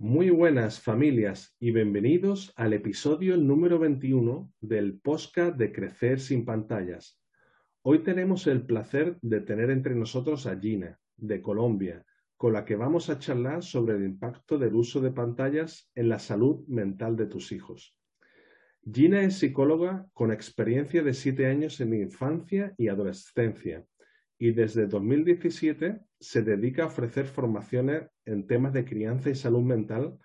[0.00, 7.22] Muy buenas familias y bienvenidos al episodio número 21 del podcast de Crecer sin pantallas.
[7.82, 12.04] Hoy tenemos el placer de tener entre nosotros a Gina, de Colombia,
[12.36, 16.18] con la que vamos a charlar sobre el impacto del uso de pantallas en la
[16.18, 17.96] salud mental de tus hijos.
[18.92, 23.86] Gina es psicóloga con experiencia de siete años en infancia y adolescencia
[24.44, 30.18] y desde 2017 se dedica a ofrecer formaciones en temas de crianza y salud mental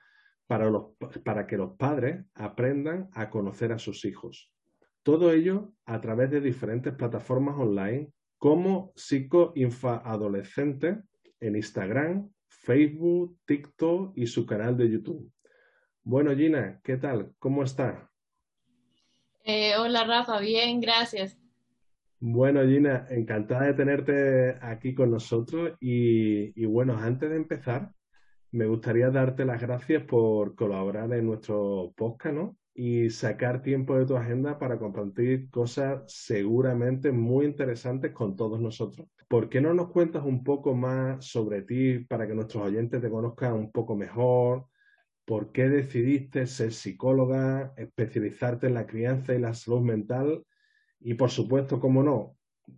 [0.46, 0.88] para, los,
[1.24, 4.52] para que los padres aprendan a conocer a sus hijos.
[5.04, 11.02] Todo ello a través de diferentes plataformas online como Psicoinfaadolescente
[11.40, 15.32] en Instagram, Facebook, TikTok y su canal de YouTube.
[16.04, 17.32] Bueno, Gina, ¿qué tal?
[17.40, 18.12] ¿Cómo está?
[19.46, 20.42] Eh, hola, Rafa.
[20.42, 21.40] Bien, gracias.
[22.22, 27.94] Bueno, Gina, encantada de tenerte aquí con nosotros y, bueno, antes de empezar,
[28.52, 32.58] me gustaría darte las gracias por colaborar en nuestro podcast, ¿no?
[32.74, 39.08] Y sacar tiempo de tu agenda para compartir cosas seguramente muy interesantes con todos nosotros.
[39.30, 43.10] ¿Por qué no nos cuentas un poco más sobre ti para que nuestros oyentes te
[43.10, 44.66] conozcan un poco mejor?
[45.26, 50.44] ¿Por qué decidiste ser psicóloga, especializarte en la crianza y la salud mental?
[51.02, 52.36] Y por supuesto, como no,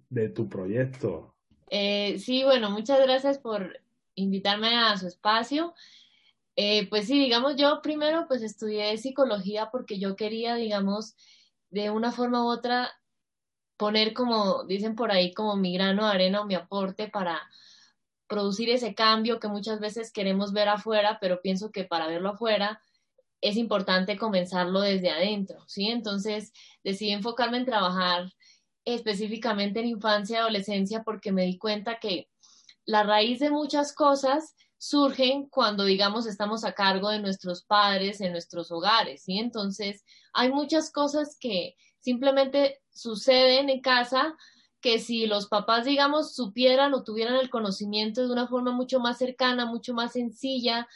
[0.09, 1.36] de tu proyecto.
[1.69, 3.80] Eh, sí, bueno, muchas gracias por
[4.16, 5.73] invitarme a su espacio.
[6.55, 11.16] Eh, pues sí, digamos, yo primero pues estudié psicología porque yo quería, digamos,
[11.69, 12.92] de una forma u otra
[13.77, 17.42] poner como, dicen por ahí, como mi grano de arena o mi aporte para
[18.27, 22.82] producir ese cambio que muchas veces queremos ver afuera, pero pienso que para verlo afuera
[23.41, 25.87] es importante comenzarlo desde adentro, ¿sí?
[25.87, 26.53] Entonces
[26.83, 28.31] decidí enfocarme en trabajar
[28.85, 32.29] específicamente en infancia y adolescencia porque me di cuenta que
[32.85, 38.31] la raíz de muchas cosas surgen cuando, digamos, estamos a cargo de nuestros padres en
[38.31, 39.37] nuestros hogares, ¿sí?
[39.37, 40.03] Entonces,
[40.33, 44.35] hay muchas cosas que simplemente suceden en casa
[44.81, 49.19] que si los papás, digamos, supieran o tuvieran el conocimiento de una forma mucho más
[49.19, 50.87] cercana, mucho más sencilla,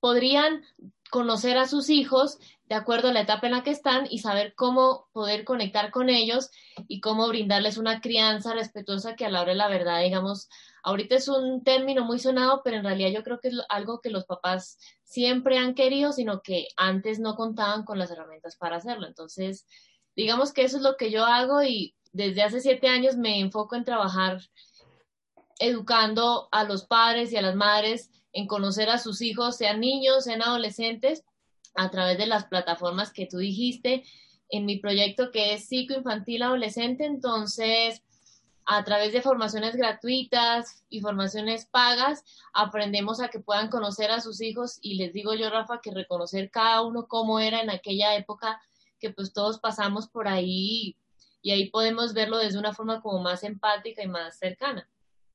[0.00, 0.62] podrían
[1.10, 4.54] conocer a sus hijos de acuerdo a la etapa en la que están y saber
[4.54, 6.50] cómo poder conectar con ellos
[6.86, 10.48] y cómo brindarles una crianza respetuosa que a la hora de la verdad, digamos,
[10.82, 14.10] ahorita es un término muy sonado, pero en realidad yo creo que es algo que
[14.10, 19.06] los papás siempre han querido, sino que antes no contaban con las herramientas para hacerlo.
[19.06, 19.66] Entonces,
[20.14, 23.76] digamos que eso es lo que yo hago y desde hace siete años me enfoco
[23.76, 24.40] en trabajar
[25.58, 30.24] educando a los padres y a las madres en conocer a sus hijos, sean niños,
[30.24, 31.24] sean adolescentes,
[31.74, 34.04] a través de las plataformas que tú dijiste
[34.50, 37.04] en mi proyecto que es psicoinfantil adolescente.
[37.04, 38.02] Entonces,
[38.64, 44.40] a través de formaciones gratuitas y formaciones pagas, aprendemos a que puedan conocer a sus
[44.40, 48.60] hijos y les digo yo, Rafa, que reconocer cada uno cómo era en aquella época
[49.00, 50.96] que pues todos pasamos por ahí
[51.40, 54.88] y ahí podemos verlo desde una forma como más empática y más cercana.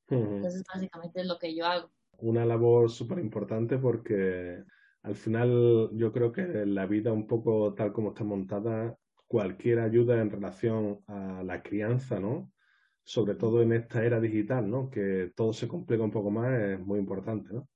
[0.10, 1.90] Entonces, básicamente es lo que yo hago
[2.24, 4.64] una labor súper importante porque
[5.02, 8.98] al final yo creo que la vida un poco tal como está montada,
[9.28, 12.52] cualquier ayuda en relación a la crianza, ¿no?
[13.04, 14.90] Sobre todo en esta era digital, ¿no?
[14.90, 17.68] Que todo se complica un poco más, es muy importante, ¿no?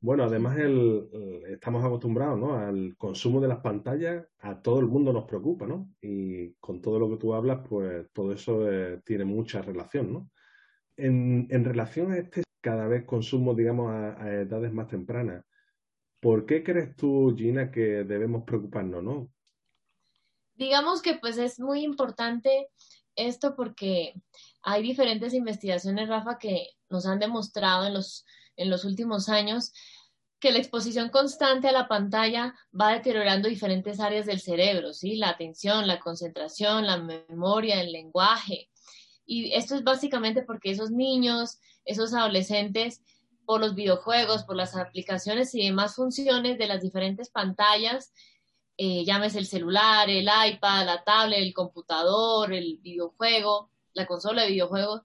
[0.00, 1.08] Bueno, además el,
[1.48, 2.54] estamos acostumbrados ¿no?
[2.58, 5.88] al consumo de las pantallas, a todo el mundo nos preocupa, ¿no?
[6.02, 10.30] Y con todo lo que tú hablas, pues todo eso eh, tiene mucha relación, ¿no?
[10.96, 15.44] En, en relación a este cada vez consumo, digamos, a, edades más tempranas.
[16.18, 19.30] ¿Por qué crees tú, Gina, que debemos preocuparnos, no?
[20.54, 22.68] Digamos que pues es muy importante
[23.16, 24.14] esto porque
[24.62, 28.24] hay diferentes investigaciones, Rafa, que nos han demostrado en los,
[28.56, 29.72] en los últimos años
[30.40, 35.16] que la exposición constante a la pantalla va deteriorando diferentes áreas del cerebro, ¿sí?
[35.16, 38.70] La atención, la concentración, la memoria, el lenguaje.
[39.26, 43.02] Y esto es básicamente porque esos niños esos adolescentes
[43.44, 48.12] por los videojuegos, por las aplicaciones y demás funciones de las diferentes pantallas,
[48.76, 54.48] eh, llámese el celular, el iPad, la tablet, el computador, el videojuego, la consola de
[54.48, 55.02] videojuegos,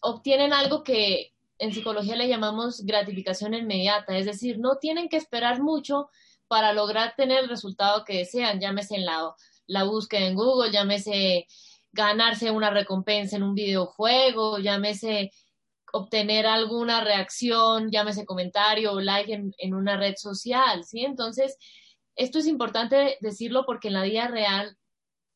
[0.00, 5.62] obtienen algo que en psicología le llamamos gratificación inmediata, es decir, no tienen que esperar
[5.62, 6.10] mucho
[6.48, 9.34] para lograr tener el resultado que desean, llámese en la,
[9.66, 11.46] la búsqueda en Google, llámese
[11.92, 15.30] ganarse una recompensa en un videojuego, llámese
[15.92, 21.04] obtener alguna reacción, llámese comentario o like en, en, una red social, ¿sí?
[21.04, 21.58] Entonces,
[22.16, 24.76] esto es importante decirlo porque en la vida real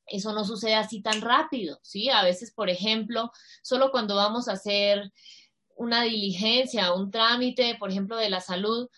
[0.07, 2.09] eso no sucede así tan rápido, ¿sí?
[2.09, 3.31] A veces, por ejemplo,
[3.63, 5.13] solo cuando vamos a hacer
[5.77, 8.89] una diligencia, un trámite, por ejemplo, de la salud,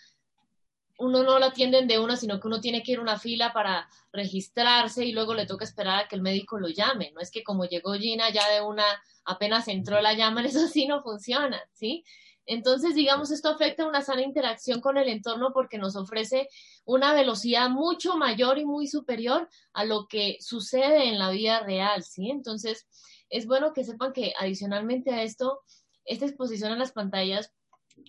[0.98, 3.52] uno no lo atienden de una, sino que uno tiene que ir a una fila
[3.52, 7.12] para registrarse y luego le toca esperar a que el médico lo llame.
[7.14, 8.84] No es que como llegó Gina ya de una,
[9.24, 12.04] apenas entró la llama, eso sí no funciona, ¿sí?
[12.46, 16.48] Entonces, digamos, esto afecta una sana interacción con el entorno porque nos ofrece
[16.84, 22.02] una velocidad mucho mayor y muy superior a lo que sucede en la vida real,
[22.02, 22.30] ¿sí?
[22.30, 22.88] Entonces,
[23.28, 25.60] es bueno que sepan que adicionalmente a esto,
[26.06, 27.52] esta exposición a las pantallas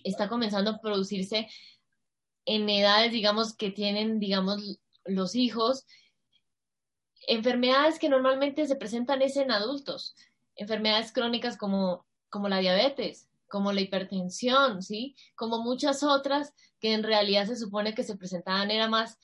[0.04, 1.46] está comenzando a producirse
[2.44, 5.86] en edades, digamos, que tienen, digamos, los hijos,
[7.26, 10.14] enfermedades que normalmente se presentan es en adultos,
[10.56, 15.16] enfermedades crónicas como, como la diabetes, como la hipertensión, ¿sí?
[15.34, 19.18] Como muchas otras que en realidad se supone que se presentaban, era más,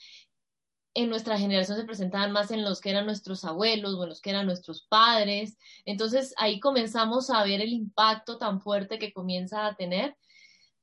[0.94, 4.20] en nuestra generación se presentaban más en los que eran nuestros abuelos o en los
[4.20, 5.58] que eran nuestros padres.
[5.84, 10.16] Entonces ahí comenzamos a ver el impacto tan fuerte que comienza a tener,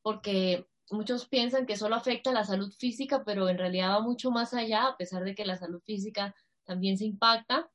[0.03, 4.31] porque muchos piensan que solo afecta a la salud física, pero en realidad va mucho
[4.31, 7.69] más allá, a pesar de que la salud física también se impacta.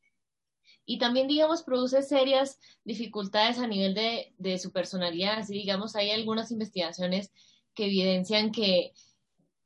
[0.86, 5.38] Y también, digamos, produce serias dificultades a nivel de, de su personalidad.
[5.38, 7.30] Así, digamos, hay algunas investigaciones
[7.74, 8.94] que evidencian que,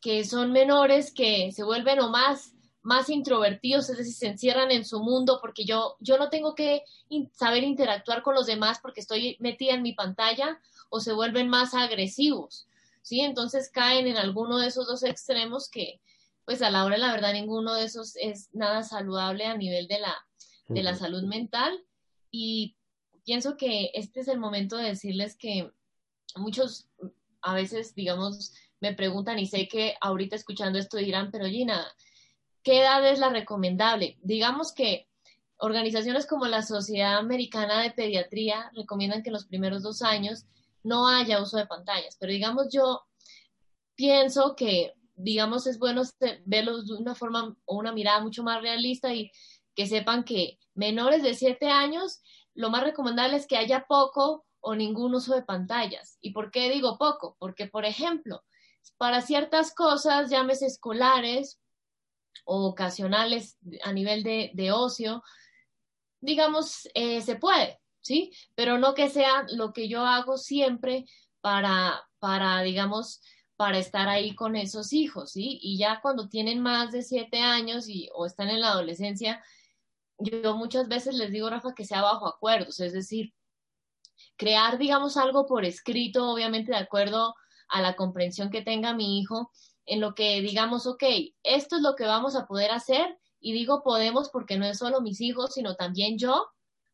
[0.00, 2.52] que son menores que se vuelven o más
[2.82, 6.82] más introvertidos, es decir, se encierran en su mundo porque yo, yo no tengo que
[7.32, 10.60] saber interactuar con los demás porque estoy metida en mi pantalla
[10.90, 12.66] o se vuelven más agresivos.
[13.02, 13.20] ¿Sí?
[13.20, 16.00] Entonces caen en alguno de esos dos extremos que,
[16.44, 19.86] pues a la hora de la verdad, ninguno de esos es nada saludable a nivel
[19.88, 20.14] de la,
[20.68, 21.78] de la salud mental.
[22.30, 22.76] Y
[23.24, 25.70] pienso que este es el momento de decirles que
[26.36, 26.88] muchos
[27.42, 31.86] a veces, digamos, me preguntan y sé que ahorita escuchando esto dirán, pero Gina,
[32.62, 34.18] ¿qué edad es la recomendable?
[34.22, 35.08] Digamos que
[35.58, 40.46] organizaciones como la Sociedad Americana de Pediatría recomiendan que en los primeros dos años
[40.82, 42.16] no haya uso de pantallas.
[42.18, 43.02] Pero digamos, yo
[43.94, 46.02] pienso que, digamos, es bueno
[46.44, 49.30] verlos de una forma o una mirada mucho más realista y
[49.74, 52.22] que sepan que menores de siete años,
[52.54, 56.18] lo más recomendable es que haya poco o ningún uso de pantallas.
[56.20, 57.36] ¿Y por qué digo poco?
[57.38, 58.42] Porque, por ejemplo,
[58.96, 61.60] para ciertas cosas, llámese escolares
[62.44, 65.22] o ocasionales a nivel de, de ocio,
[66.20, 67.81] digamos, eh, se puede.
[68.02, 68.32] ¿Sí?
[68.54, 71.06] Pero no que sea lo que yo hago siempre
[71.40, 73.22] para, para, digamos,
[73.56, 75.58] para estar ahí con esos hijos, ¿sí?
[75.62, 79.42] Y ya cuando tienen más de siete años y, o están en la adolescencia,
[80.18, 83.32] yo muchas veces les digo, Rafa, que sea bajo acuerdos, es decir,
[84.36, 87.34] crear, digamos, algo por escrito, obviamente de acuerdo
[87.68, 89.50] a la comprensión que tenga mi hijo,
[89.86, 91.02] en lo que digamos, ok,
[91.42, 95.00] esto es lo que vamos a poder hacer, y digo podemos porque no es solo
[95.00, 96.46] mis hijos, sino también yo,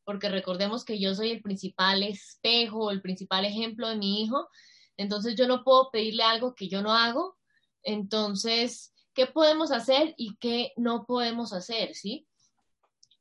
[0.08, 4.48] porque recordemos que yo soy el principal espejo, el principal ejemplo de mi hijo,
[4.96, 7.36] entonces yo no puedo pedirle algo que yo no hago,
[7.82, 12.26] entonces, ¿qué podemos hacer y qué no podemos hacer, sí?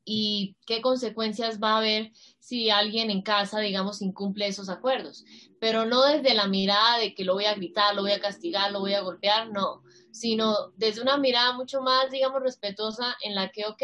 [0.06, 5.26] y qué consecuencias va a haber si alguien en casa, digamos, incumple esos acuerdos.
[5.60, 8.72] Pero no desde la mirada de que lo voy a gritar, lo voy a castigar,
[8.72, 13.50] lo voy a golpear, no, sino desde una mirada mucho más, digamos, respetuosa en la
[13.50, 13.84] que, ok,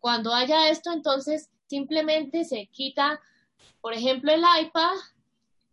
[0.00, 3.20] cuando haya esto, entonces simplemente se quita,
[3.80, 4.94] por ejemplo, el iPad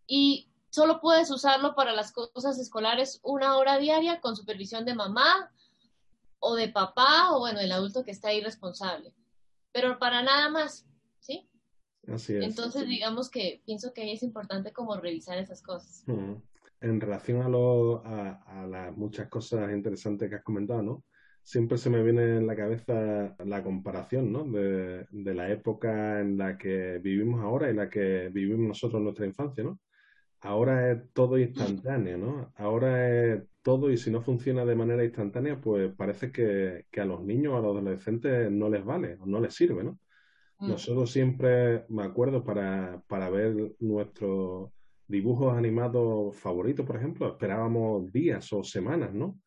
[0.07, 5.51] y solo puedes usarlo para las cosas escolares una hora diaria con supervisión de mamá
[6.39, 9.13] o de papá o bueno, el adulto que está ahí responsable.
[9.71, 10.85] Pero para nada más,
[11.19, 11.47] ¿sí?
[12.07, 12.43] Así es.
[12.43, 16.03] Entonces, digamos que pienso que es importante como revisar esas cosas.
[16.81, 21.03] En relación a, lo, a, a las muchas cosas interesantes que has comentado, ¿no?
[21.43, 24.43] Siempre se me viene en la cabeza la comparación, ¿no?
[24.45, 29.25] De, la época en la que vivimos ahora y la que vivimos nosotros en nuestra
[29.25, 29.79] infancia, ¿no?
[30.41, 32.51] Ahora es todo instantáneo, ¿no?
[32.55, 37.23] Ahora es todo y si no funciona de manera instantánea, pues parece que, a los
[37.23, 39.99] niños, a los adolescentes no les vale o no les sirve, ¿no?
[40.59, 40.69] Mm.
[40.69, 44.71] Nosotros siempre, me acuerdo, para, para ver nuestros
[45.07, 49.39] dibujos animados favoritos, por ejemplo, esperábamos días o semanas, ¿no?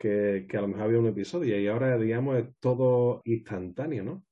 [0.00, 4.24] Que, a lo mejor había un episodio y ahora, digamos, es todo instantáneo, ¿no?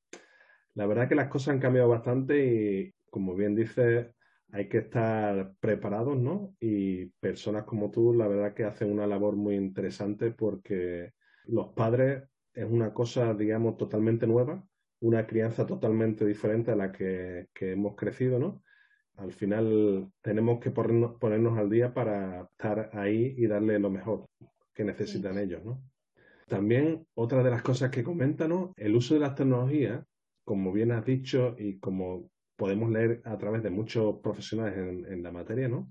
[0.74, 4.08] La verdad que las cosas han cambiado bastante y, como bien dices,
[4.52, 6.56] hay que estar preparados, ¿no?
[6.58, 11.12] Y personas como tú, la verdad que hacen una labor muy interesante porque
[11.44, 14.64] los padres es una cosa, digamos, totalmente nueva,
[15.00, 18.62] una crianza totalmente diferente a la que, hemos crecido, ¿no?
[19.16, 24.27] Al final tenemos que ponernos, ponernos al día para estar ahí y darle lo mejor
[24.78, 25.82] que necesitan ellos, ¿no?
[26.46, 28.72] También otra de las cosas que comentan, ¿no?
[28.76, 30.04] El uso de las tecnologías,
[30.44, 35.32] como bien has dicho y como podemos leer a través de muchos profesionales en, la
[35.32, 35.90] materia, ¿no?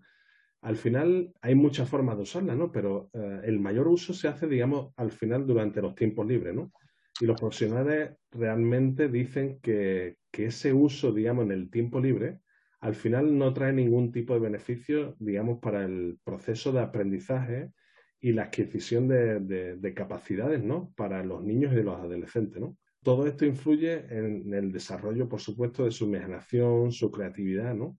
[0.61, 2.71] Al final hay muchas formas de usarla, ¿no?
[2.71, 6.71] Pero eh, el mayor uso se hace, digamos, al final durante los tiempos libres, ¿no?
[7.19, 12.39] Y los profesionales realmente dicen que, ese uso, digamos, en el tiempo libre,
[12.79, 17.71] al final no trae ningún tipo de beneficio, digamos, para el proceso de aprendizaje
[18.19, 19.39] y la adquisición de,
[19.77, 20.91] de capacidades, ¿no?
[20.95, 22.77] Para los niños y los adolescentes, ¿no?
[23.07, 27.97] todo esto influye en el desarrollo, por supuesto, de su imaginación, su creatividad, ¿no?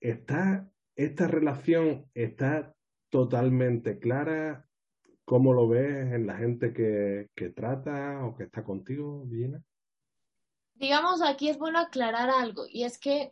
[0.00, 2.74] Está, esta relación está
[3.08, 4.66] totalmente clara.
[5.24, 9.62] ¿Cómo lo ves en la gente que, trata o que está contigo, Gina?
[10.74, 13.30] Digamos, aquí es bueno aclarar algo, y es que,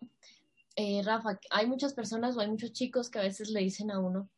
[0.76, 3.98] eh, Rafa, hay muchas personas o hay muchos chicos que a veces le dicen a
[3.98, 4.30] uno,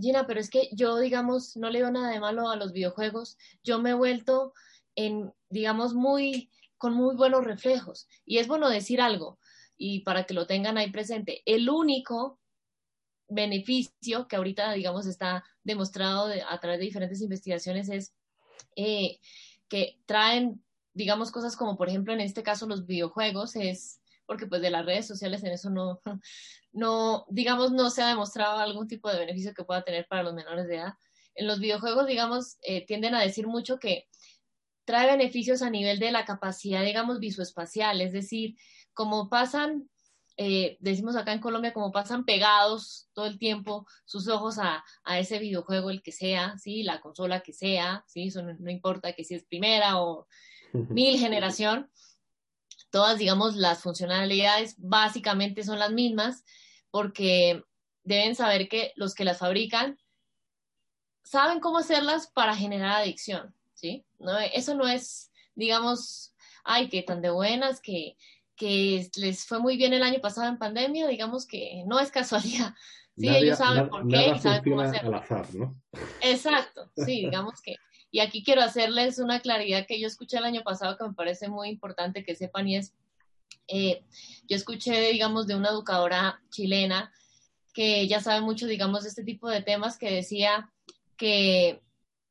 [0.00, 3.36] Gina, pero es que yo, digamos, no le veo nada de malo a los videojuegos,
[3.62, 4.52] yo me he vuelto
[4.94, 8.08] en, digamos, muy, con muy buenos reflejos.
[8.24, 9.38] Y es bueno decir algo,
[9.76, 12.38] y para que lo tengan ahí presente, el único
[13.28, 18.12] beneficio que ahorita, digamos, está demostrado a través de diferentes investigaciones es
[18.76, 19.18] eh,
[19.68, 24.62] que traen, digamos, cosas como, por ejemplo, en este caso los videojuegos, es porque pues
[24.62, 26.00] de las redes sociales en eso no,
[26.72, 30.34] no, digamos, no se ha demostrado algún tipo de beneficio que pueda tener para los
[30.34, 30.94] menores de edad.
[31.34, 34.06] En los videojuegos, digamos, eh, tienden a decir mucho que
[34.84, 38.54] trae beneficios a nivel de la capacidad, digamos, visoespacial, es decir,
[38.94, 39.90] como pasan,
[40.36, 44.84] eh, decimos acá en Colombia, como pasan pegados todo el tiempo sus ojos a,
[45.18, 46.84] ese videojuego, el que sea, ¿sí?
[46.84, 48.28] La consola que sea, ¿sí?
[48.28, 50.28] Eso no, importa que si es primera o
[50.72, 51.90] mil generación,
[52.90, 56.44] todas, digamos, las funcionalidades básicamente son las mismas
[56.90, 57.62] porque
[58.04, 59.98] deben saber que los que las fabrican
[61.22, 63.54] saben cómo hacerlas para generar adicción.
[63.74, 64.04] ¿sí?
[64.18, 68.16] No, eso no es, digamos, ay, que tan de buenas, que,
[68.56, 72.74] que les fue muy bien el año pasado en pandemia, digamos que no es casualidad.
[73.16, 75.18] Sí, ellos saben por qué y saben cómo hacerlo.
[75.18, 75.78] Azar, ¿no?
[76.22, 77.76] Exacto, sí, digamos que.
[78.10, 81.48] Y aquí quiero hacerles una claridad que yo escuché el año pasado que me parece
[81.48, 82.92] muy importante que sepan y es,
[83.68, 84.02] eh,
[84.48, 87.12] yo escuché, digamos, de una educadora chilena
[87.72, 90.70] que ya sabe mucho, digamos, de este tipo de temas que decía
[91.16, 91.80] que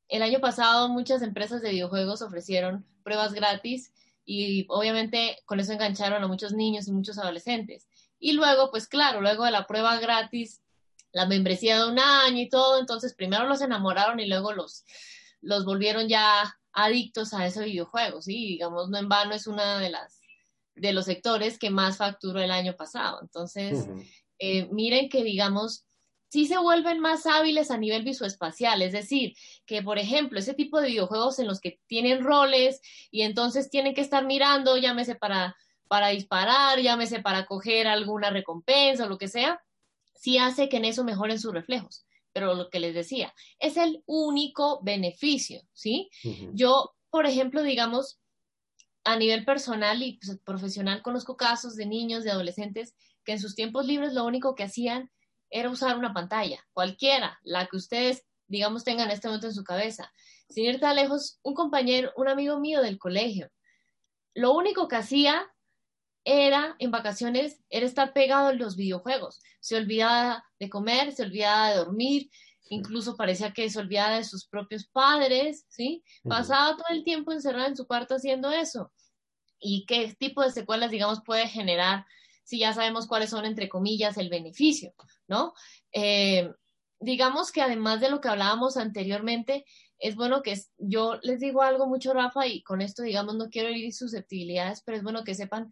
[0.09, 3.93] el año pasado muchas empresas de videojuegos ofrecieron pruebas gratis
[4.25, 7.87] y obviamente con eso engancharon a muchos niños y muchos adolescentes.
[8.19, 10.61] Y luego, pues claro, luego de la prueba gratis,
[11.11, 14.83] la membresía de un año y todo, entonces primero los enamoraron y luego los,
[15.41, 18.33] los volvieron ya adictos a ese videojuego, ¿sí?
[18.33, 20.19] Digamos, no en vano es una de las
[20.75, 23.19] de los sectores que más facturó el año pasado.
[23.21, 23.87] Entonces,
[24.39, 25.85] eh, miren que, digamos,
[26.29, 29.33] sí se vuelven más hábiles a nivel visoespacial, es decir,
[29.65, 32.81] que por ejemplo, ese tipo de videojuegos en los que tienen roles
[33.11, 35.55] y entonces tienen que estar mirando, llámese para,
[35.87, 39.61] para disparar, llámese para coger alguna recompensa o lo que sea,
[40.15, 42.05] sí hace que en eso mejoren sus reflejos.
[42.33, 46.09] Pero lo que les decía, es el único beneficio, ¿sí?
[46.53, 48.19] Yo, por ejemplo, digamos,
[49.03, 53.55] a nivel personal y pues, profesional, conozco casos de niños, de adolescentes, que en sus
[53.55, 55.11] tiempos libres lo único que hacían
[55.49, 59.63] era usar una pantalla, cualquiera, la que ustedes, digamos, tengan en este momento en su
[59.63, 60.11] cabeza.
[60.49, 63.49] Sin ir tan lejos, un compañero, un amigo mío del colegio,
[64.35, 65.51] lo único que hacía
[66.29, 69.41] era, en vacaciones, era estar pegado a los videojuegos.
[69.59, 72.29] Se olvidaba de comer, se olvidaba de dormir,
[72.69, 76.03] incluso parecía que se olvidaba de sus propios padres, ¿sí?
[76.23, 78.91] Pasaba todo el tiempo encerrado en su cuarto haciendo eso.
[79.59, 82.05] ¿Y qué tipo de secuelas, digamos, puede generar
[82.43, 84.93] si ya sabemos cuáles son, entre comillas, el beneficio,
[85.27, 85.53] ¿no?
[85.91, 86.51] Eh,
[86.99, 89.65] digamos que además de lo que hablábamos anteriormente,
[89.97, 93.69] es bueno que yo les digo algo mucho, Rafa, y con esto, digamos, no quiero
[93.69, 95.71] herir susceptibilidades, pero es bueno que sepan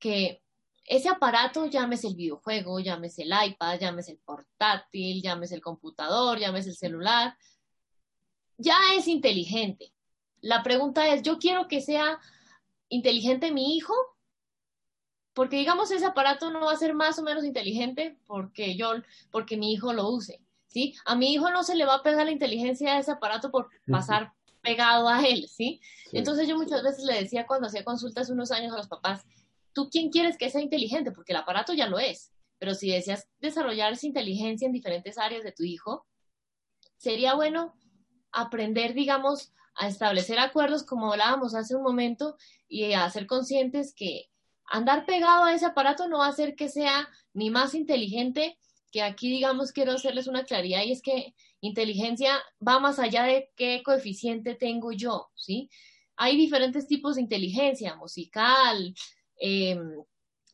[0.00, 0.42] que
[0.84, 6.70] ese aparato, llámese el videojuego, llámese el iPad, llámese el portátil, llámese el computador, llámese
[6.70, 7.36] el celular,
[8.56, 9.92] ya es inteligente.
[10.40, 12.18] La pregunta es, ¿yo quiero que sea
[12.88, 13.94] inteligente mi hijo
[15.32, 18.92] porque digamos ese aparato no va a ser más o menos inteligente porque yo,
[19.30, 20.94] porque mi hijo lo use, ¿sí?
[21.04, 23.70] A mi hijo no se le va a pegar la inteligencia de ese aparato por
[23.90, 25.80] pasar pegado a él, ¿sí?
[26.12, 29.24] Entonces yo muchas veces le decía cuando hacía consultas unos años a los papás,
[29.72, 31.12] ¿tú quién quieres que sea inteligente?
[31.12, 35.44] Porque el aparato ya lo es, pero si deseas desarrollar esa inteligencia en diferentes áreas
[35.44, 36.06] de tu hijo,
[36.96, 37.74] sería bueno
[38.32, 42.36] aprender, digamos, a establecer acuerdos como hablábamos hace un momento
[42.68, 44.30] y a ser conscientes que
[44.66, 48.58] andar pegado a ese aparato no va a hacer que sea ni más inteligente,
[48.92, 53.50] que aquí, digamos, quiero hacerles una claridad y es que inteligencia va más allá de
[53.56, 55.70] qué coeficiente tengo yo, ¿sí?
[56.16, 58.94] Hay diferentes tipos de inteligencia, musical,
[59.40, 59.80] eh,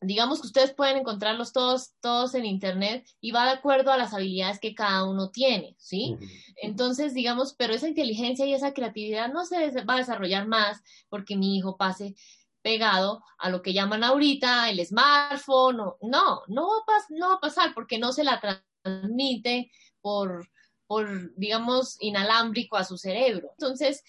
[0.01, 4.13] digamos que ustedes pueden encontrarlos todos, todos en internet y va de acuerdo a las
[4.13, 6.17] habilidades que cada uno tiene, ¿sí?
[6.61, 11.35] Entonces, digamos, pero esa inteligencia y esa creatividad no se va a desarrollar más porque
[11.35, 12.15] mi hijo pase
[12.61, 17.97] pegado a lo que llaman ahorita el smartphone, no, no, no va a, pasar porque
[17.97, 18.41] no se la
[18.83, 20.49] transmite por,
[20.85, 23.49] por, digamos, inalámbrico a su cerebro.
[23.57, 24.03] Entonces,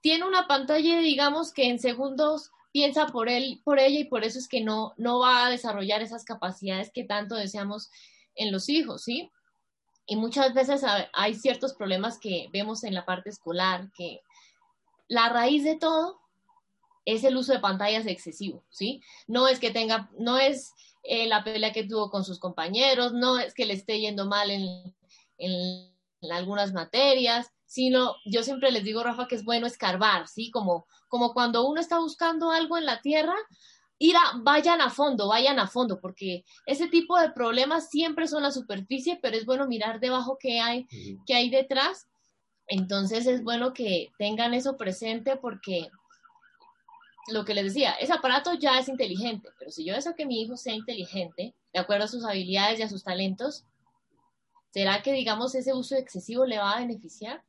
[0.00, 4.38] tiene una pantalla, digamos, que en segundos piensa por él, por ella y por eso
[4.38, 7.90] es que no, no va a desarrollar esas capacidades que tanto deseamos
[8.34, 9.30] en los hijos, ¿sí?
[10.06, 14.20] Y muchas veces hay ciertos problemas que vemos en la parte escolar, que
[15.08, 16.20] la raíz de todo
[17.04, 19.02] es el uso de pantallas excesivo, ¿sí?
[19.26, 20.72] No es que tenga, no es
[21.02, 24.50] eh, la pelea que tuvo con sus compañeros, no es que le esté yendo mal
[24.50, 24.94] en,
[25.38, 25.90] en
[26.30, 30.50] algunas materias, sino yo siempre les digo, Rafa, que es bueno escarbar, ¿sí?
[30.50, 33.36] Como, como cuando uno está buscando algo en la tierra,
[33.96, 38.42] ir a, vayan a fondo, vayan a fondo, porque ese tipo de problemas siempre son
[38.42, 40.88] la superficie, pero es bueno mirar debajo qué hay,
[41.24, 42.08] qué hay detrás.
[42.66, 45.92] Entonces es bueno que tengan eso presente porque
[47.28, 50.42] lo que les decía, ese aparato ya es inteligente, pero si yo deseo que mi
[50.42, 53.64] hijo sea inteligente, de acuerdo a sus habilidades y a sus talentos,
[54.72, 57.44] ¿será que, digamos, ese uso excesivo le va a beneficiar?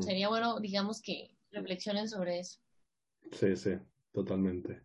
[0.00, 2.60] Sería bueno, digamos, que reflexionen sobre eso.
[3.32, 3.72] Sí, sí,
[4.12, 4.82] totalmente.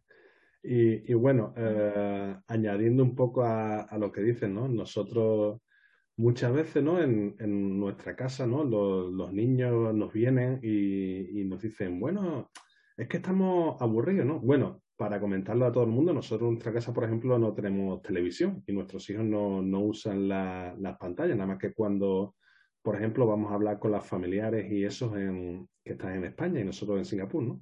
[0.65, 4.69] Y, bueno, eh, añadiendo un poco a, lo que dicen, ¿no?
[4.69, 5.59] Nosotros
[6.15, 7.01] muchas veces, ¿no?
[7.01, 8.63] En, nuestra casa, ¿no?
[8.63, 12.49] Los, niños nos vienen y, nos dicen, bueno,
[12.95, 14.39] es que estamos aburridos, ¿no?
[14.39, 18.01] Bueno, para comentarlo a todo el mundo, nosotros en nuestra casa, por ejemplo, no tenemos
[18.01, 22.35] televisión y nuestros hijos no, usan las pantallas, nada más que cuando
[22.83, 26.59] por ejemplo, vamos a hablar con las familiares y esos en, que están en España
[26.59, 27.61] y nosotros en Singapur, ¿no?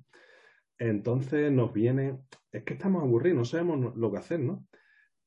[0.77, 2.19] Entonces nos viene,
[2.51, 4.65] es que estamos aburridos, no sabemos lo que hacer, ¿no?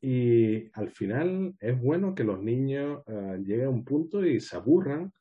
[0.01, 4.57] Y al final es bueno que los niños eh, lleguen a un punto y se
[4.57, 5.13] aburran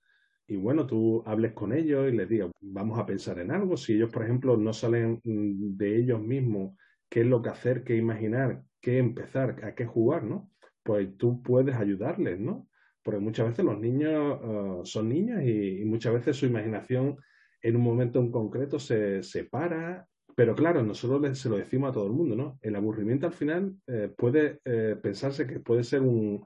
[0.48, 3.78] y bueno, tú hables con ellos y les digas, vamos a pensar en algo.
[3.78, 6.76] Si ellos, por ejemplo, no salen mm, de ellos mismos
[7.10, 10.52] qué es lo que hacer, qué imaginar, qué empezar, a qué jugar, ¿no?
[10.84, 12.68] Pues tú puedes ayudarles, ¿no?
[13.04, 17.18] Porque muchas veces los niños eh, son niños y, muchas veces su imaginación
[17.62, 22.08] en un momento en concreto se separa, pero claro, nosotros se lo decimos a todo
[22.08, 22.60] el mundo, ¿no?
[22.62, 26.44] El aburrimiento al final eh, puede eh, pensarse que puede ser un,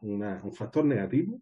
[0.54, 1.42] factor negativo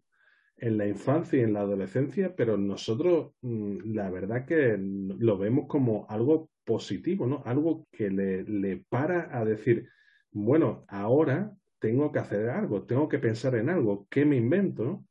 [0.58, 5.66] en la infancia y en la adolescencia, pero nosotros mm, la verdad que lo vemos
[5.66, 7.42] como algo positivo, ¿no?
[7.44, 9.88] Algo que le, le para a decir,
[10.32, 15.04] bueno, ahora tengo que hacer algo, tengo que pensar en algo, ¿qué me invento?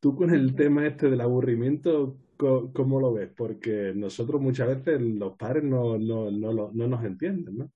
[0.00, 3.30] Tú con el tema este del aburrimiento, ¿cómo lo ves?
[3.36, 7.72] Porque nosotros muchas veces los padres no, no, no, no nos entienden, ¿no?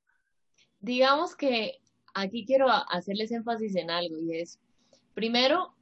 [0.81, 1.79] Digamos que
[2.15, 4.59] aquí quiero hacerles énfasis en algo y es,
[5.15, 5.75] primero,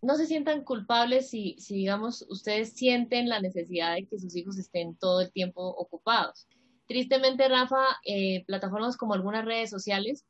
[0.00, 4.58] no se sientan culpables si, si, digamos, ustedes sienten la necesidad de que sus hijos
[4.58, 6.46] estén todo el tiempo ocupados.
[6.86, 10.24] Tristemente, Rafa, eh, plataformas como algunas redes sociales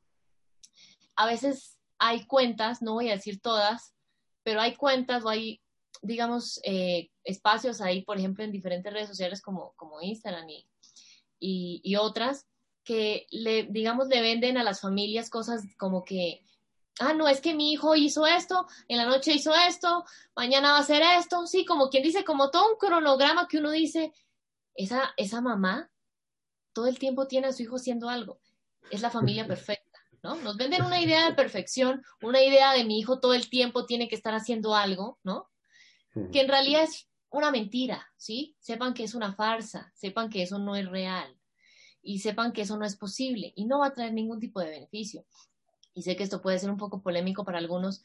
[1.19, 3.93] a veces hay cuentas, no voy a decir todas,
[4.45, 5.61] pero hay cuentas o hay,
[6.01, 11.97] digamos, eh, espacios ahí, por ejemplo, en diferentes redes sociales como, como Instagram y, y,
[11.97, 12.47] otras,
[12.85, 16.45] que le, digamos, le venden a las familias cosas como que,
[17.01, 20.05] ah, no, es que mi hijo hizo esto, en la noche hizo esto,
[20.37, 23.73] mañana va a hacer esto, sí, como quien dice, como todo un cronograma que uno
[23.73, 24.13] dice,
[24.77, 25.91] esa, esa mamá
[26.73, 28.39] todo el tiempo tiene a su hijo haciendo algo,
[28.93, 29.88] es la familia perfecta.
[30.23, 30.37] ¿No?
[30.37, 34.09] Nos venden una idea de perfección, una idea de mi hijo todo el tiempo tiene
[34.09, 35.49] que estar haciendo algo, ¿no?
[36.33, 38.57] Que en realidad es una mentira, ¿sí?
[38.59, 41.37] Sepan que es una farsa, sepan que eso no es real
[42.03, 44.71] y sepan que eso no es posible y no va a traer ningún tipo de
[44.71, 45.25] beneficio.
[45.95, 48.03] Y sé que esto puede ser un poco polémico para algunos,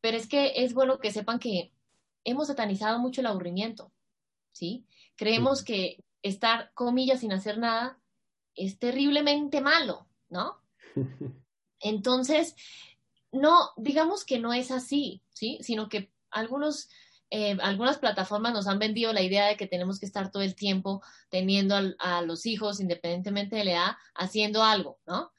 [0.00, 1.72] pero es que es bueno que sepan que
[2.24, 3.92] hemos satanizado mucho el aburrimiento,
[4.52, 4.84] ¿sí?
[5.16, 7.98] Creemos que estar, comillas, sin hacer nada
[8.54, 10.60] es terriblemente malo, ¿no?
[11.80, 12.54] Entonces,
[13.32, 15.58] no, digamos que no es así, ¿sí?
[15.62, 16.88] Sino que algunos,
[17.30, 20.54] eh, algunas plataformas nos han vendido la idea de que tenemos que estar todo el
[20.54, 25.32] tiempo teniendo a, los hijos, independientemente de la edad, haciendo algo, ¿no?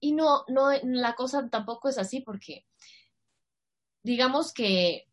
[0.00, 2.66] Y no, no, la cosa tampoco es así porque
[4.02, 5.08] digamos que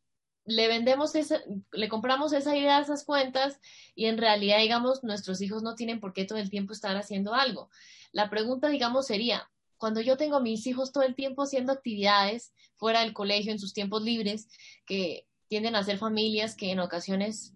[0.46, 1.41] le vendemos esa,
[1.72, 3.60] le compramos esa idea a esas cuentas
[3.96, 7.34] y en realidad, digamos, nuestros hijos no tienen por qué todo el tiempo estar haciendo
[7.34, 7.69] algo.
[8.12, 9.50] La pregunta, digamos, sería,
[9.84, 13.60] cuando yo tengo a mis hijos todo el tiempo haciendo actividades fuera del colegio, en
[13.60, 14.48] sus tiempos libres,
[14.86, 17.52] que tienden a ser familias que en ocasiones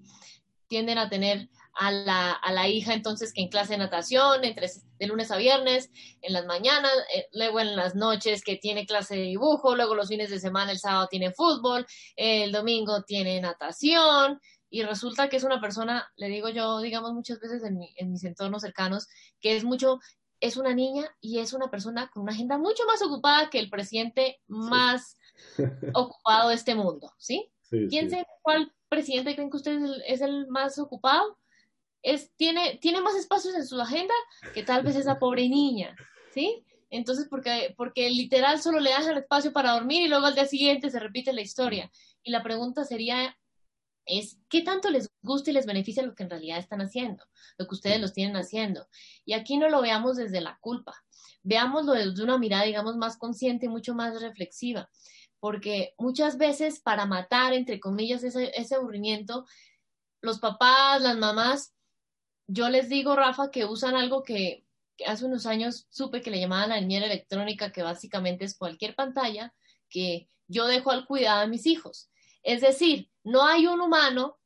[0.68, 4.70] tienden a tener a la, a la hija entonces que en clase de natación, entre,
[5.00, 5.90] de lunes a viernes,
[6.22, 10.10] en las mañanas, eh, luego en las noches que tiene clase de dibujo, luego los
[10.10, 11.86] fines de semana, el sábado tiene fútbol,
[12.18, 17.40] el domingo tiene natación, y resulta que es una persona, le digo yo, digamos muchas
[17.40, 19.08] veces en, en mis entornos cercanos,
[19.40, 20.00] que es mucho,
[20.40, 23.70] es una niña y es una persona con una agenda mucho más ocupada que el
[23.70, 25.18] presidente más
[25.94, 27.50] ocupado de este mundo, ¿sí?
[27.62, 31.38] sí Piensen cuál presidente creen que usted es el más ocupado
[32.02, 34.14] es, tiene, tiene más espacios en su agenda
[34.54, 35.96] que tal vez esa pobre niña,
[36.34, 36.64] ¿sí?
[36.90, 40.90] Entonces, porque, porque literal solo le el espacio para dormir y luego al día siguiente
[40.90, 41.92] se repite la historia.
[42.24, 43.38] Y la pregunta sería,
[44.08, 47.26] es qué tanto les gusta y les beneficia lo que en realidad están haciendo,
[47.58, 48.88] lo que ustedes los tienen haciendo.
[49.26, 50.96] Y aquí no lo veamos desde la culpa,
[51.44, 54.90] veámoslo desde una mirada, digamos, más consciente y mucho más reflexiva,
[55.40, 59.46] porque muchas veces para matar, entre comillas, ese, ese aburrimiento,
[60.22, 61.74] los papás, las mamás
[62.48, 64.66] yo les digo, Rafa, que usan algo que,
[65.06, 69.54] hace unos años supe que le llamaban la niñera electrónica, que básicamente es cualquier pantalla
[69.90, 72.10] que yo dejo al cuidado de mis hijos.
[72.48, 74.40] Es decir, no hay un humano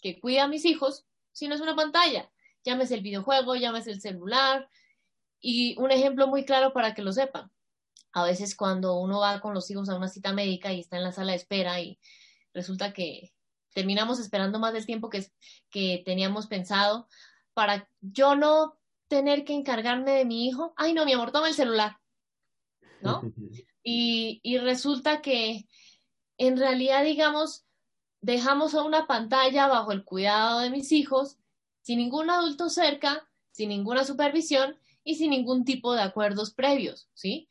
[0.00, 2.30] que cuida a mis hijos si no es una pantalla.
[2.62, 4.70] Llámese el videojuego, llámese el celular.
[5.40, 7.50] Y un ejemplo muy claro para que lo sepan.
[8.12, 11.02] A veces cuando uno va con los hijos a una cita médica y está en
[11.02, 11.98] la sala de espera y
[12.52, 13.32] resulta que
[13.72, 15.26] terminamos esperando más del tiempo que,
[15.70, 17.08] que teníamos pensado
[17.52, 20.72] para yo no tener que encargarme de mi hijo.
[20.76, 21.98] Ay, no, mi amor, toma el celular.
[23.00, 23.22] ¿No?
[23.86, 25.68] Y, y resulta que
[26.38, 27.64] en realidad, digamos,
[28.20, 31.38] dejamos a una pantalla bajo el cuidado de mis hijos,
[31.82, 37.48] sin ningún adulto cerca, sin ninguna supervisión y sin ningún tipo de acuerdos previos, ¿sí?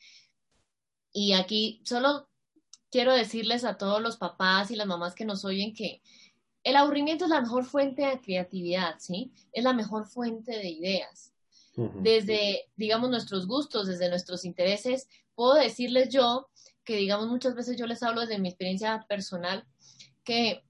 [1.12, 2.30] Y aquí solo
[2.90, 6.02] quiero decirles a todos los papás y las mamás que nos oyen que
[6.64, 9.32] el aburrimiento es la mejor fuente de creatividad, ¿sí?
[9.52, 11.33] Es la mejor fuente de ideas.
[11.76, 16.50] Desde, digamos, nuestros gustos, desde nuestros intereses, puedo decirles yo
[16.84, 19.66] que, digamos, muchas veces yo les hablo desde mi experiencia personal,
[20.24, 20.64] que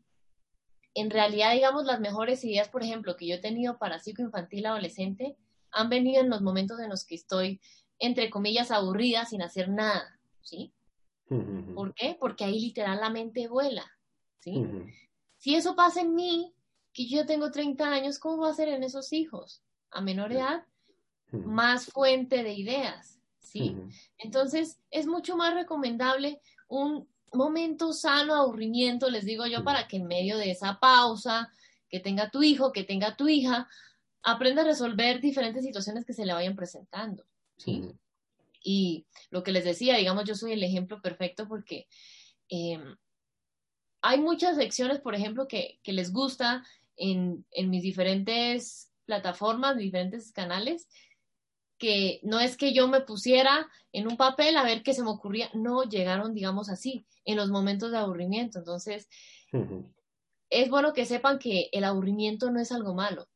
[0.93, 5.35] en realidad, digamos, las mejores ideas, por ejemplo, que yo he tenido para psicoinfantil adolescente,
[5.71, 7.59] han venido en los momentos en los que estoy,
[7.99, 10.73] entre comillas, aburrida sin hacer nada, ¿sí?
[11.73, 12.15] ¿Por qué?
[12.19, 13.85] Porque ahí literal la mente vuela,
[14.39, 14.63] ¿sí?
[15.37, 16.53] Si eso pasa en mí,
[16.93, 19.63] que yo tengo 30 años, ¿cómo va a ser en esos hijos?
[19.89, 20.63] A menor edad,
[21.45, 23.75] más fuente de ideas, ¿sí?
[24.17, 30.07] Entonces, es mucho más recomendable un momento sano, aburrimiento, les digo yo, para que en
[30.07, 31.51] medio de esa pausa,
[31.89, 33.67] que tenga tu hijo, que tenga tu hija,
[34.23, 37.25] aprenda a resolver diferentes situaciones que se le vayan presentando,
[37.57, 37.91] ¿sí?
[38.63, 41.87] Y lo que les decía, digamos, yo soy el ejemplo perfecto porque
[42.49, 42.95] em,
[44.01, 46.65] hay muchas lecciones, por ejemplo, que, les gusta
[46.95, 50.87] en, mis diferentes plataformas, diferentes canales,
[51.83, 55.09] que no es que yo me pusiera en un papel a ver qué se me
[55.09, 58.59] ocurría, no llegaron, digamos así, en los momentos de aburrimiento.
[58.59, 59.09] Entonces,
[60.49, 63.27] es bueno que sepan que el aburrimiento no es algo malo.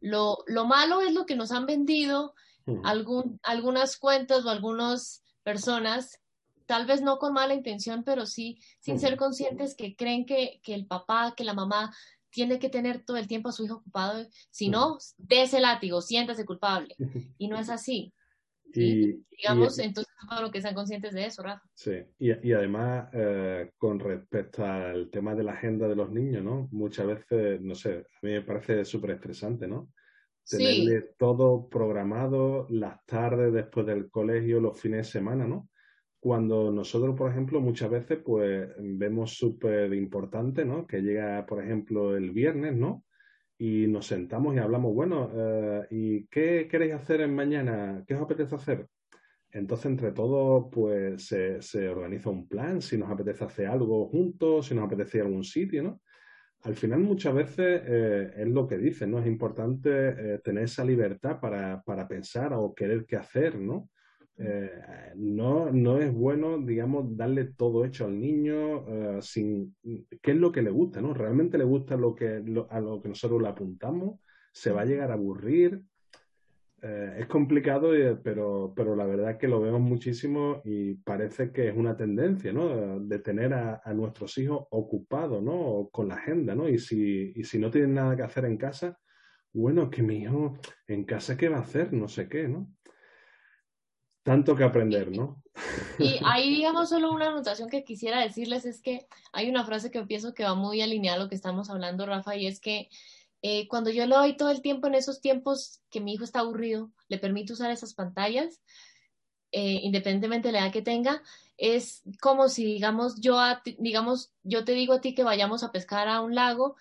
[0.00, 2.34] Lo, lo, malo es lo que nos han vendido
[2.82, 6.20] algún, algunas cuentas o algunas personas,
[6.66, 10.74] tal vez no con mala intención, pero sí sin ser conscientes que creen que, que,
[10.74, 11.94] el papá, que la mamá
[12.34, 16.00] tiene que tener todo el tiempo a su hijo ocupado, si no, de ese látigo,
[16.02, 16.94] siéntase culpable.
[17.38, 18.12] Y no es así.
[18.74, 21.62] Y, digamos, entonces, lo que sean conscientes de eso, Rafa.
[21.74, 26.42] Sí, y, y además, eh, con respecto al tema de la agenda de los niños,
[26.42, 26.68] ¿no?
[26.72, 29.90] Muchas veces, no sé, a mí me parece súper estresante, ¿no?
[30.46, 35.68] tenerle todo programado las tardes después del colegio, los fines de semana, ¿no?
[36.24, 40.86] Cuando nosotros, por ejemplo, muchas veces pues vemos súper importante, ¿no?
[40.86, 43.04] Que llega, por ejemplo, el viernes, ¿no?
[43.58, 48.02] Y nos sentamos y hablamos, bueno, eh, ¿y qué queréis hacer en mañana?
[48.06, 48.86] ¿Qué os apetece hacer?
[49.52, 54.68] Entonces, entre todos, pues se, se, organiza un plan, si nos apetece hacer algo juntos,
[54.68, 56.00] si nos apetece ir a algún sitio, ¿no?
[56.62, 59.18] al final muchas veces eh, es lo que dicen, ¿no?
[59.18, 63.90] Es importante eh, tener esa libertad para, para, pensar o querer qué hacer, ¿no?
[64.36, 69.76] Eh, no, no es bueno, digamos, darle todo hecho al niño sin
[70.22, 71.14] qué es lo que le gusta, ¿no?
[71.14, 74.20] Realmente le gusta lo que, a lo que nosotros le apuntamos,
[74.52, 75.82] se va a llegar a aburrir.
[76.82, 77.92] eh, es complicado,
[78.22, 82.52] pero, pero la verdad es que lo vemos muchísimo y parece que es una tendencia,
[82.52, 83.00] ¿no?
[83.00, 85.88] De tener a, nuestros hijos ocupados, ¿no?
[85.92, 86.68] Con la agenda, ¿no?
[86.68, 88.98] Y si, y si no tienen nada que hacer en casa,
[89.52, 91.92] bueno, que mi hijo en casa, ¿qué va a hacer?
[91.92, 92.68] No sé qué, ¿no?
[94.24, 95.42] Tanto que aprender, ¿no?
[95.98, 100.02] Y ahí, digamos, solo una anotación que quisiera decirles es que hay una frase que
[100.04, 102.88] pienso que va muy alineada a lo que estamos hablando, Rafa, y es que
[103.42, 106.40] eh, cuando yo lo doy todo el tiempo en esos tiempos que mi hijo está
[106.40, 108.62] aburrido, le permito usar esas pantallas,
[109.52, 111.22] eh, independientemente de la edad que tenga,
[111.58, 113.38] es como si, digamos, yo,
[113.78, 116.76] digamos, yo te digo a ti que vayamos a pescar a un lago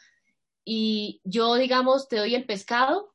[0.63, 3.13] y yo, digamos, te doy el pescado,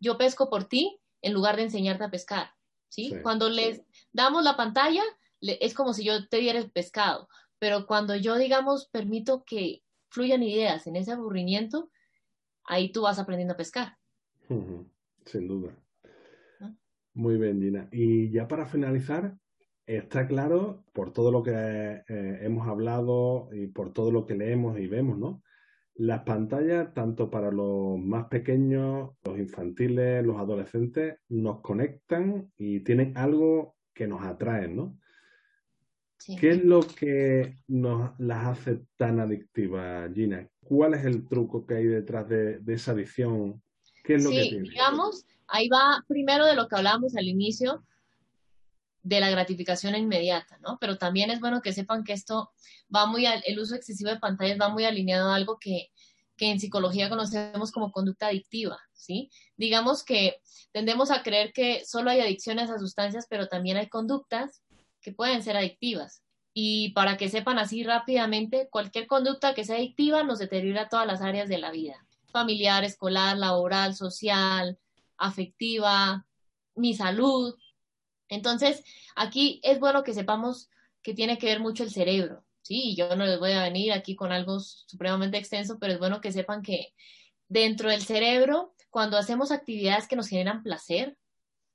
[0.00, 2.50] yo pesco por ti en lugar de enseñarte a pescar,
[2.88, 3.12] ¿sí?
[3.22, 5.02] Cuando les damos la pantalla,
[5.40, 10.42] es como si yo te diera el pescado, pero cuando yo, digamos, permito que fluyan
[10.42, 11.90] ideas en ese aburrimiento,
[12.64, 13.96] ahí tú vas aprendiendo a pescar.
[15.26, 15.76] Sin duda.
[17.14, 17.88] Muy bien, Gina.
[17.90, 19.36] Y ya para finalizar,
[19.86, 24.78] está claro, por todo lo que eh, hemos hablado y por todo lo que leemos
[24.78, 25.42] y vemos, ¿no?
[25.98, 33.16] Las pantallas, tanto para los más pequeños, los infantiles, los adolescentes, nos conectan y tienen
[33.16, 34.96] algo que nos atrae, ¿no?
[36.38, 40.48] ¿Qué es lo que nos las hace tan adictivas, Gina?
[40.62, 43.60] ¿Cuál es el truco que hay detrás de, esa adicción?
[44.04, 44.68] ¿Qué es lo que tiene?
[44.68, 47.84] digamos, ahí va primero de lo que hablábamos al inicio,
[49.08, 50.78] de la gratificación inmediata, ¿no?
[50.78, 52.52] Pero también es bueno que sepan que esto
[52.94, 55.90] va muy, el uso excesivo de pantallas va muy alineado a algo que,
[56.36, 59.30] que en psicología conocemos como conducta adictiva, ¿sí?
[59.56, 60.40] Digamos que
[60.72, 64.62] tendemos a creer que solo hay adicciones a sustancias, pero también hay conductas
[65.00, 66.22] que pueden ser adictivas.
[66.52, 71.22] Y para que sepan así rápidamente, cualquier conducta que sea adictiva nos deteriora todas las
[71.22, 74.78] áreas de la vida, familiar, escolar, laboral, social,
[75.16, 76.26] afectiva,
[76.74, 77.54] mi salud.
[78.28, 78.82] Entonces,
[79.16, 80.70] aquí es bueno que sepamos
[81.02, 82.94] que tiene que ver mucho el cerebro, ¿sí?
[82.96, 86.32] Yo no les voy a venir aquí con algo supremamente extenso, pero es bueno que
[86.32, 86.92] sepan que
[87.48, 91.16] dentro del cerebro, cuando hacemos actividades que nos generan placer,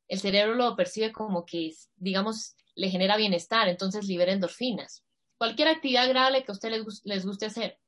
[0.07, 5.03] el cerebro lo percibe como que, digamos, le genera bienestar, entonces libera endorfinas.
[5.37, 6.69] Cualquier actividad agradable que a usted
[7.03, 7.79] les, guste hacer.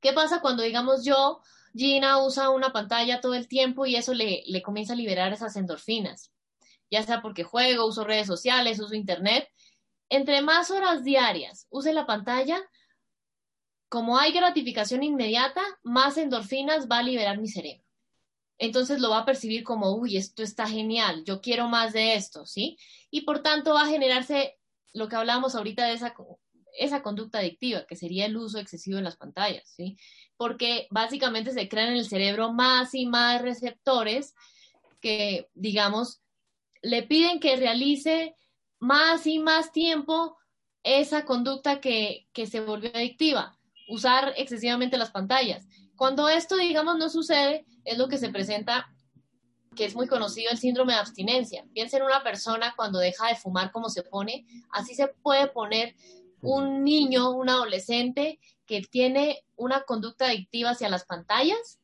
[0.00, 1.40] ¿Qué pasa cuando, digamos, yo,
[1.74, 6.32] Gina, usa una pantalla todo el tiempo y eso le comienza a liberar esas endorfinas?
[6.92, 9.48] Ya sea porque juego, uso redes sociales, uso internet.
[10.08, 12.62] Entre más horas diarias use la pantalla,
[13.88, 17.82] como hay gratificación inmediata, más endorfinas va a liberar mi cerebro
[18.62, 22.46] entonces lo va a percibir como, uy, esto está genial, yo quiero más de esto,
[22.46, 22.78] ¿sí?
[23.10, 24.56] Y por tanto va a generarse
[24.92, 26.14] lo que hablábamos ahorita de esa,
[26.78, 29.96] esa conducta adictiva, que sería el uso excesivo de las pantallas, ¿sí?
[30.36, 34.32] Porque básicamente se crean en el cerebro más y más receptores
[35.00, 36.21] que, digamos,
[36.82, 38.36] le piden que realice
[38.78, 40.36] más y más tiempo
[40.82, 43.56] esa conducta que, se volvió adictiva,
[43.88, 45.66] usar excesivamente las pantallas.
[45.96, 48.92] Cuando esto, digamos, no sucede, es lo que se presenta,
[49.76, 51.64] que es muy conocido el síndrome de abstinencia.
[51.72, 54.44] Piensa en una persona cuando deja de fumar, cómo se pone.
[54.70, 55.94] Así se puede poner
[56.42, 61.78] un niño, un adolescente que tiene una conducta adictiva hacia las pantallas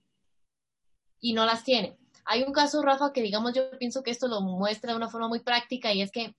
[1.20, 1.96] y no las tiene.
[2.30, 5.28] Hay un caso, Rafa, que digamos yo pienso que esto lo muestra de una forma
[5.28, 6.34] muy práctica y es que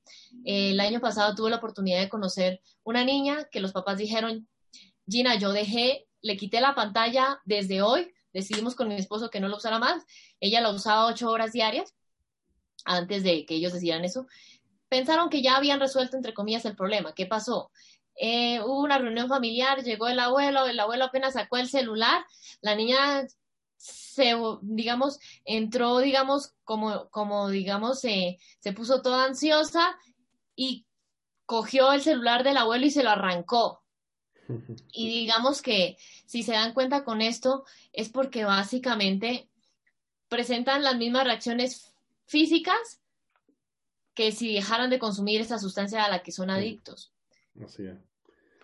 [0.45, 4.47] eh, el año pasado tuve la oportunidad de conocer una niña que los papás dijeron,
[5.07, 9.47] Gina, yo dejé le quité la pantalla desde hoy, decidimos con mi esposo que no
[9.47, 10.03] lo usara más,
[10.39, 11.95] ella la usaba ocho horas diarias
[12.85, 14.27] antes de que ellos decidieran eso,
[14.89, 17.13] pensaron que ya habían resuelto, entre comillas, el problema.
[17.13, 17.71] ¿Qué pasó?
[18.15, 22.25] Eh, hubo una reunión familiar, llegó el abuelo, el abuelo apenas sacó el celular,
[22.61, 23.25] la niña
[23.79, 28.37] se, digamos, entró, digamos, como, como digamos, se
[28.75, 29.97] puso toda ansiosa
[30.55, 30.85] y
[31.45, 33.83] cogió el celular del abuelo y se lo arrancó.
[34.91, 39.49] Y digamos que si se dan cuenta con esto es porque básicamente
[40.27, 41.93] presentan las mismas reacciones
[42.25, 43.01] físicas
[44.13, 47.13] que si dejaran de consumir esa sustancia a la que son adictos.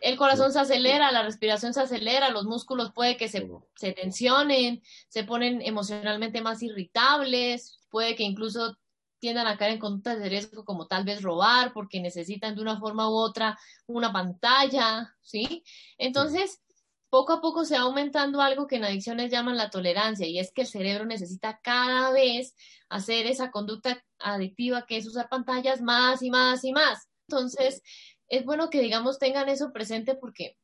[0.05, 4.83] El corazón se acelera, la respiración se acelera, los músculos puede que se, se tensionen,
[5.07, 8.77] se ponen emocionalmente más irritables, puede que incluso
[9.17, 12.79] tiendan a caer en conductas de riesgo como tal vez robar porque necesitan de una
[12.79, 15.63] forma u otra una pantalla, ¿sí?
[15.97, 16.61] Entonces,
[17.09, 20.51] poco a poco se va aumentando algo que en adicciones llaman la tolerancia y es
[20.53, 22.53] que el cerebro necesita cada vez
[22.89, 27.07] hacer esa conducta adictiva que es usar pantallas más y más y más.
[27.27, 27.81] Entonces,
[28.29, 30.57] es bueno que digamos tengan eso presente porque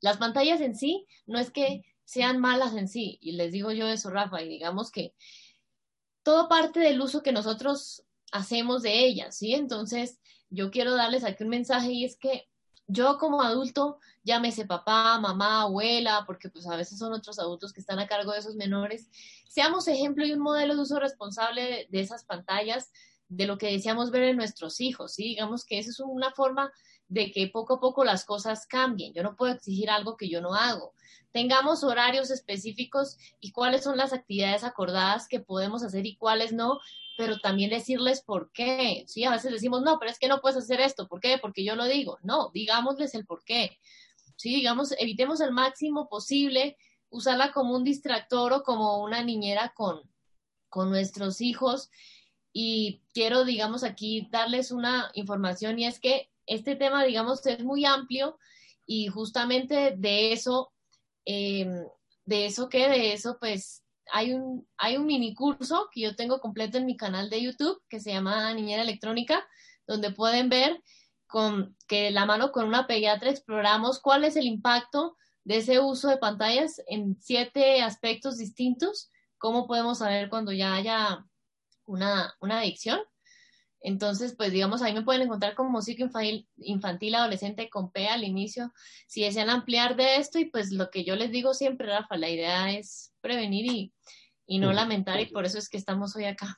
[0.00, 3.88] las pantallas en sí no es que sean malas en sí, y les digo yo
[3.88, 5.14] eso, Rafa, y digamos que
[6.22, 9.54] todo parte del uso que nosotros hacemos de ellas, ¿sí?
[9.54, 10.18] Entonces,
[10.50, 12.48] yo quiero darles aquí un mensaje y es que
[12.86, 17.80] yo como adulto, llámese papá, mamá, abuela, porque pues a veces son otros adultos que
[17.80, 19.08] están a cargo de esos menores,
[19.48, 22.92] seamos ejemplo y un modelo de uso responsable de, esas pantallas,
[23.28, 25.24] de lo que deseamos ver en nuestros hijos, ¿sí?
[25.24, 26.72] Digamos que esa es una forma
[27.08, 29.12] de que poco a poco las cosas cambien.
[29.12, 30.94] Yo no puedo exigir algo que yo no hago.
[31.32, 36.78] Tengamos horarios específicos y cuáles son las actividades acordadas que podemos hacer y cuáles no,
[37.16, 39.04] pero también decirles por qué.
[39.06, 41.08] Sí, a veces decimos, no, pero es que no puedes hacer esto.
[41.08, 41.38] ¿Por qué?
[41.38, 42.18] Porque yo lo digo.
[42.22, 43.78] No, digámosles el por qué.
[44.36, 46.76] Sí, digamos, evitemos el máximo posible
[47.10, 50.00] usarla como un distractor o como una niñera con,
[50.68, 51.90] con nuestros hijos.
[52.56, 57.84] Y quiero, digamos, aquí darles una información y es que este tema, digamos, es muy
[57.84, 58.38] amplio
[58.86, 60.72] y justamente de eso,
[61.26, 61.68] eh,
[62.24, 66.38] de eso que, de eso, pues hay un, hay un mini curso que yo tengo
[66.38, 69.44] completo en mi canal de YouTube que se llama Niñera Electrónica,
[69.88, 70.80] donde pueden ver
[71.26, 76.08] con que la mano con una pediatra exploramos cuál es el impacto de ese uso
[76.08, 81.26] de pantallas en siete aspectos distintos, cómo podemos saber cuando ya haya
[81.86, 83.00] una, una adicción.
[83.80, 88.24] Entonces, pues digamos, ahí me pueden encontrar como música infantil, infantil, adolescente con P al
[88.24, 88.72] inicio,
[89.06, 92.30] si desean ampliar de esto y pues lo que yo les digo siempre, Rafa, la
[92.30, 93.92] idea es prevenir y,
[94.46, 96.56] y no lamentar y por eso es que estamos hoy acá.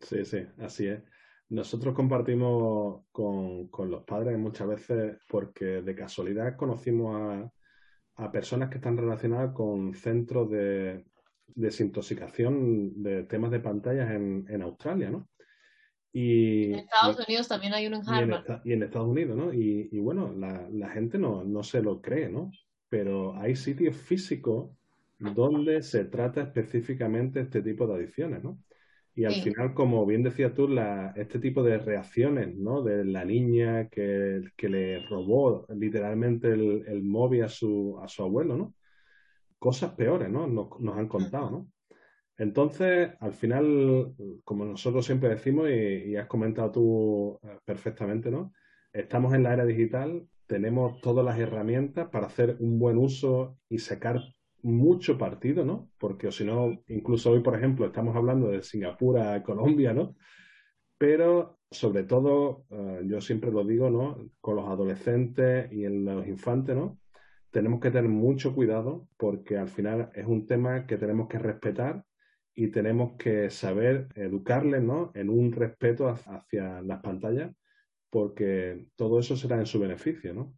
[0.00, 1.02] Sí, sí, así es.
[1.48, 7.50] Nosotros compartimos con, con los padres muchas veces porque de casualidad conocimos a,
[8.16, 11.06] a personas que están relacionadas con centros de
[11.54, 15.28] desintoxicación de temas de pantallas en, en Australia, ¿no?
[16.12, 18.60] Y, en Estados Unidos también hay uno en Harvard.
[18.64, 19.52] Y en, Estados Unidos, ¿no?
[19.52, 22.50] Y, y bueno, la, la, gente no, no se lo cree, ¿no?
[22.88, 24.70] Pero hay sitios físicos
[25.18, 28.58] donde se trata específicamente este tipo de adicciones, ¿no?
[29.14, 32.82] Y al final, como bien decías tú, la, este tipo de reacciones, ¿no?
[32.84, 38.22] De la niña que, que le robó literalmente el, el, móvil a su, a su
[38.22, 38.74] abuelo, ¿no?
[39.58, 40.46] Cosas peores, ¿no?
[40.46, 41.68] Nos, nos han contado, ¿no?
[42.38, 48.52] Entonces, al final, como nosotros siempre decimos y, has comentado tú eh, perfectamente, ¿no?
[48.92, 53.78] Estamos en la era digital, tenemos todas las herramientas para hacer un buen uso y
[53.78, 54.22] sacar
[54.62, 55.90] mucho partido, ¿no?
[55.98, 60.14] Porque si no, incluso hoy, por ejemplo, estamos hablando de Singapur a Colombia, ¿no?
[60.96, 64.30] Pero sobre todo, eh, yo siempre lo digo, ¿no?
[64.40, 66.98] Con los adolescentes y en los infantes, ¿no?
[67.50, 72.04] Tenemos que tener mucho cuidado porque al final es un tema que tenemos que respetar
[72.54, 75.12] y tenemos que saber educarles ¿no?
[75.14, 77.52] en un respeto hacia las pantallas
[78.10, 80.34] porque todo eso será en su beneficio.
[80.34, 80.54] ¿no?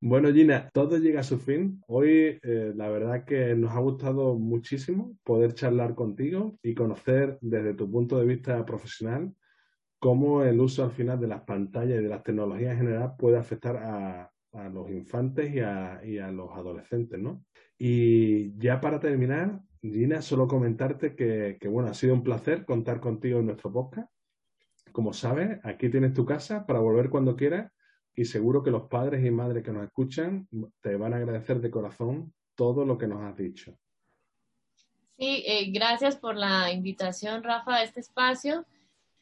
[0.00, 1.82] Bueno, Gina, todo llega a su fin.
[1.86, 7.74] Hoy eh, la verdad que nos ha gustado muchísimo poder charlar contigo y conocer desde
[7.74, 9.34] tu punto de vista profesional
[9.98, 13.38] cómo el uso al final de las pantallas y de las tecnologías en general puede
[13.38, 17.44] afectar a, a los infantes y a, y a, los adolescentes, ¿no?
[17.78, 23.40] Y ya para terminar, Gina, solo comentarte que, bueno, ha sido un placer contar contigo
[23.40, 24.10] en nuestro podcast.
[24.92, 27.72] Como sabes, aquí tienes tu casa para volver cuando quieras
[28.14, 30.46] y seguro que los padres y madres que nos escuchan
[30.80, 33.76] te van a agradecer de corazón todo lo que nos has dicho.
[35.18, 38.66] Sí, eh, gracias por la invitación, Rafa, a este espacio.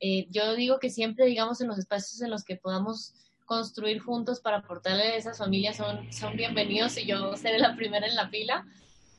[0.01, 4.39] Eh, yo digo que siempre, digamos, en los espacios en los que podamos construir juntos
[4.39, 8.29] para aportarle a esas familias son, son bienvenidos y yo seré la primera en la
[8.29, 8.65] fila.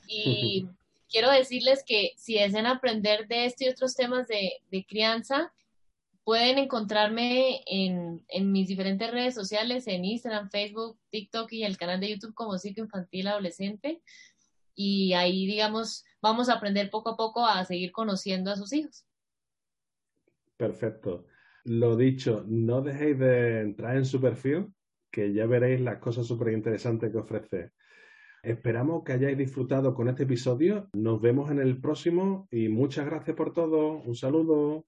[0.07, 0.69] Y
[1.09, 5.51] quiero decirles que si desean aprender de este y otros temas de, crianza,
[6.23, 12.11] pueden encontrarme en, mis diferentes redes sociales, en Instagram, Facebook, TikTok y el canal de
[12.11, 14.01] YouTube como Ciclo Infantil Adolescente.
[14.75, 19.03] Y ahí, digamos, vamos a aprender poco a poco a seguir conociendo a sus hijos.
[20.55, 21.25] Perfecto.
[21.65, 24.73] Lo dicho, no dejéis de entrar en su perfil,
[25.11, 27.71] que ya veréis las cosas súper interesantes que ofrece.
[28.43, 30.89] Esperamos que hayáis disfrutado con este episodio.
[30.93, 34.01] Nos vemos en el próximo y muchas gracias por todo.
[34.01, 34.79] Un saludo.